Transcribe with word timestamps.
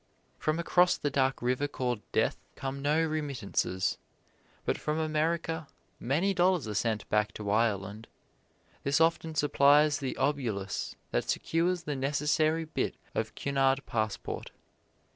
From 0.39 0.57
across 0.57 0.97
the 0.97 1.11
dark 1.11 1.43
river 1.43 1.67
called 1.67 2.01
Death 2.11 2.39
come 2.55 2.81
no 2.81 3.05
remittances; 3.05 3.99
but 4.65 4.79
from 4.79 4.97
America 4.97 5.67
many 5.99 6.33
dollars 6.33 6.67
are 6.67 6.73
sent 6.73 7.07
back 7.09 7.31
to 7.33 7.51
Ireland. 7.51 8.07
This 8.81 8.99
often 8.99 9.35
supplies 9.35 9.99
the 9.99 10.17
obolus 10.17 10.95
that 11.11 11.29
secures 11.29 11.83
the 11.83 11.95
necessary 11.95 12.65
bit 12.65 12.95
of 13.13 13.35
Cunard 13.35 13.85
passport. 13.85 14.49